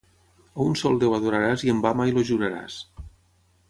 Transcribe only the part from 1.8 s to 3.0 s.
va mai el juraràs.